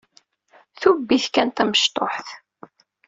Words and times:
Tubbit 0.79 1.25
kan 1.33 1.49
tamecṭuḥt. 1.49 2.27